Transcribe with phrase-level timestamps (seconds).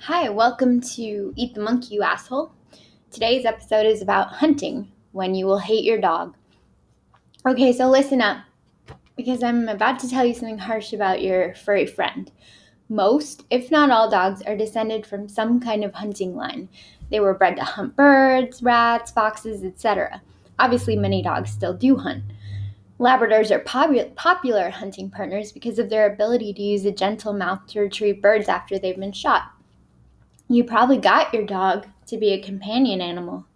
[0.00, 2.52] Hi, welcome to Eat the Monkey, you asshole.
[3.10, 6.36] Today's episode is about hunting when you will hate your dog.
[7.44, 8.44] Okay, so listen up
[9.16, 12.30] because I'm about to tell you something harsh about your furry friend.
[12.88, 16.68] Most, if not all, dogs are descended from some kind of hunting line.
[17.10, 20.22] They were bred to hunt birds, rats, foxes, etc.
[20.60, 22.22] Obviously, many dogs still do hunt.
[23.00, 27.66] Labradors are popu- popular hunting partners because of their ability to use a gentle mouth
[27.68, 29.50] to retrieve birds after they've been shot.
[30.48, 33.46] You probably got your dog to be a companion animal.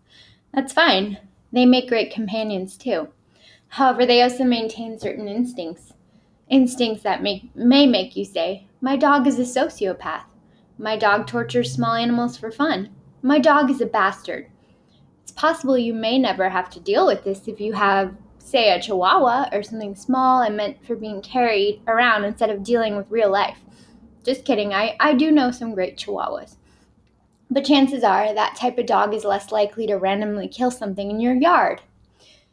[0.53, 1.19] That's fine.
[1.53, 3.09] They make great companions too.
[3.69, 5.93] However, they also maintain certain instincts.
[6.49, 10.25] Instincts that make, may make you say, My dog is a sociopath.
[10.79, 12.91] My dog tortures small animals for fun.
[13.23, 14.49] My dog is a bastard.
[15.23, 18.83] It's possible you may never have to deal with this if you have, say, a
[18.83, 23.31] chihuahua or something small and meant for being carried around instead of dealing with real
[23.31, 23.59] life.
[24.25, 26.57] Just kidding, I, I do know some great chihuahuas.
[27.51, 31.19] But chances are that type of dog is less likely to randomly kill something in
[31.19, 31.83] your yard.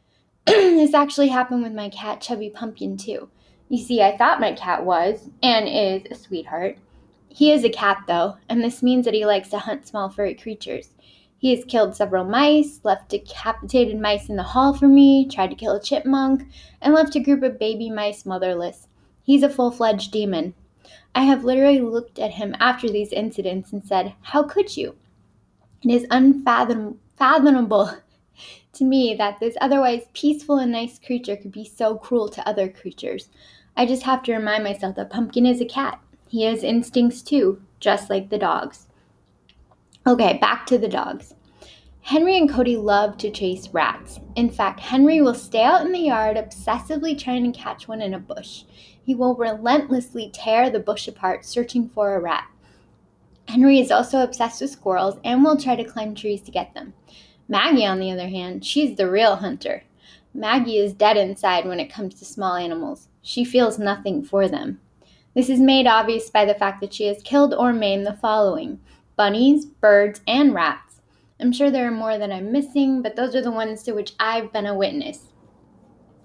[0.45, 3.29] this actually happened with my cat, Chubby Pumpkin, too.
[3.69, 6.77] You see, I thought my cat was, and is, a sweetheart.
[7.27, 10.33] He is a cat, though, and this means that he likes to hunt small furry
[10.33, 10.95] creatures.
[11.37, 15.55] He has killed several mice, left decapitated mice in the hall for me, tried to
[15.55, 16.47] kill a chipmunk,
[16.81, 18.87] and left a group of baby mice motherless.
[19.21, 20.55] He's a full fledged demon.
[21.15, 24.95] I have literally looked at him after these incidents and said, How could you?
[25.83, 27.91] It is unfathomable
[28.73, 32.69] to me that this otherwise peaceful and nice creature could be so cruel to other
[32.69, 33.29] creatures.
[33.75, 35.99] I just have to remind myself that Pumpkin is a cat.
[36.27, 38.87] He has instincts too, just like the dogs.
[40.05, 41.33] Okay, back to the dogs.
[42.01, 44.19] Henry and Cody love to chase rats.
[44.35, 48.13] In fact, Henry will stay out in the yard obsessively trying to catch one in
[48.13, 48.63] a bush.
[49.03, 52.47] He will relentlessly tear the bush apart searching for a rat.
[53.47, 56.93] Henry is also obsessed with squirrels and will try to climb trees to get them.
[57.47, 59.83] Maggie, on the other hand, she's the real hunter.
[60.33, 63.07] Maggie is dead inside when it comes to small animals.
[63.21, 64.79] She feels nothing for them.
[65.33, 68.79] This is made obvious by the fact that she has killed or maimed the following
[69.15, 70.86] bunnies, birds, and rats.
[71.39, 74.13] I'm sure there are more that I'm missing, but those are the ones to which
[74.19, 75.33] I've been a witness.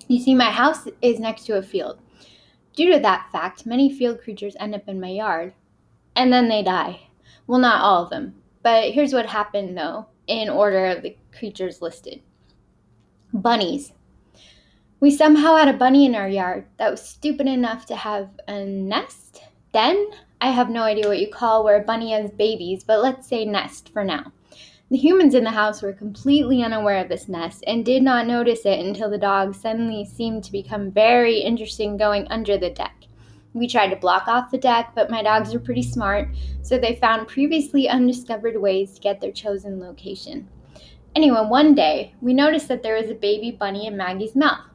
[0.09, 2.01] You see, my house is next to a field.
[2.75, 5.53] Due to that fact, many field creatures end up in my yard,
[6.17, 7.09] and then they die.
[7.47, 11.83] Well, not all of them, but here's what happened though, in order of the creatures
[11.83, 12.23] listed
[13.33, 13.93] bunnies.
[15.01, 18.65] We somehow had a bunny in our yard that was stupid enough to have a
[18.65, 19.43] nest.
[19.73, 20.07] Den?
[20.41, 23.45] I have no idea what you call where a bunny has babies, but let's say
[23.45, 24.33] nest for now.
[24.93, 28.67] The humans in the house were completely unaware of this nest and did not notice
[28.67, 33.05] it until the dog suddenly seemed to become very interested going under the deck.
[33.55, 36.29] We tried to block off the deck, but my dogs are pretty smart,
[36.61, 40.47] so they found previously undiscovered ways to get their chosen location.
[41.17, 44.67] Anyway, one day, we noticed that there was a baby bunny in Maggie's mouth.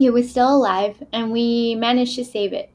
[0.00, 2.70] It was still alive, and we managed to save it.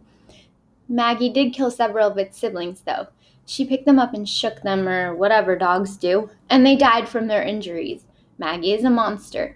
[0.91, 3.07] Maggie did kill several of its siblings, though.
[3.45, 7.27] She picked them up and shook them, or whatever dogs do, and they died from
[7.27, 8.03] their injuries.
[8.37, 9.55] Maggie is a monster.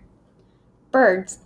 [0.92, 1.40] Birds.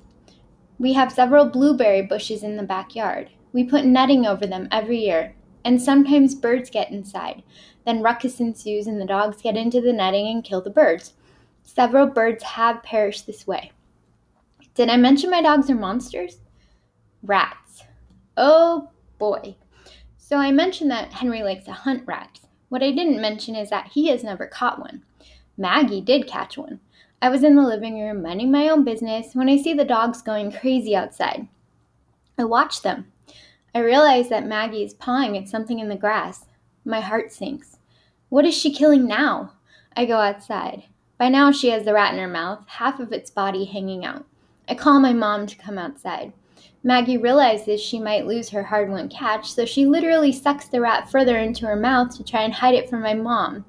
[0.77, 3.31] We have several blueberry bushes in the backyard.
[3.51, 5.33] We put netting over them every year,
[5.65, 7.41] and sometimes birds get inside.
[7.83, 11.13] Then ruckus ensues, and the dogs get into the netting and kill the birds.
[11.63, 13.71] Several birds have perished this way.
[14.75, 16.37] Did I mention my dogs are monsters?
[17.23, 17.85] Rats.
[18.37, 19.55] Oh boy.
[20.29, 22.41] So I mentioned that Henry likes to hunt rats.
[22.69, 25.01] What I didn't mention is that he has never caught one.
[25.57, 26.81] Maggie did catch one.
[27.19, 30.21] I was in the living room minding my own business when I see the dogs
[30.21, 31.47] going crazy outside.
[32.37, 33.11] I watch them.
[33.73, 36.45] I realize that Maggie is pawing at something in the grass.
[36.85, 37.79] My heart sinks.
[38.29, 39.53] What is she killing now?
[39.97, 40.83] I go outside.
[41.17, 44.27] By now, she has the rat in her mouth, half of its body hanging out.
[44.67, 46.33] I call my mom to come outside.
[46.81, 51.11] Maggie realizes she might lose her hard won catch, so she literally sucks the rat
[51.11, 53.65] further into her mouth to try and hide it from my mom.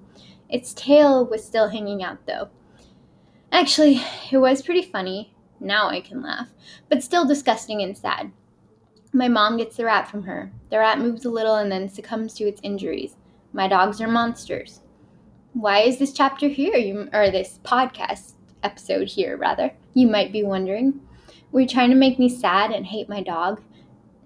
[0.48, 2.48] Its tail was still hanging out, though.
[3.50, 4.00] Actually,
[4.30, 5.34] it was pretty funny.
[5.58, 6.48] Now I can laugh,
[6.88, 8.30] but still disgusting and sad.
[9.12, 10.52] My mom gets the rat from her.
[10.70, 13.16] The rat moves a little and then succumbs to its injuries.
[13.52, 14.80] My dogs are monsters.
[15.52, 19.72] Why is this chapter here, you, or this podcast episode here, rather?
[19.94, 21.00] You might be wondering.
[21.52, 23.60] Were you trying to make me sad and hate my dog?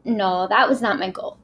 [0.04, 1.38] No, that was not my goal.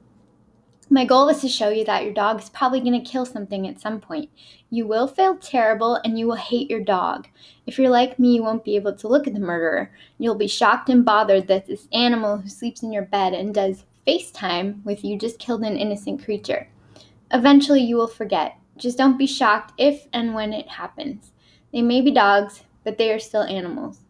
[0.93, 3.65] My goal was to show you that your dog is probably going to kill something
[3.65, 4.29] at some point.
[4.69, 7.29] You will feel terrible and you will hate your dog.
[7.65, 9.91] If you're like me, you won't be able to look at the murderer.
[10.17, 13.85] You'll be shocked and bothered that this animal who sleeps in your bed and does
[14.05, 16.67] FaceTime with you just killed an innocent creature.
[17.31, 21.31] Eventually, you will forget, Just don't be shocked if and when it happens.
[21.71, 24.01] They may be dogs, but they are still animals.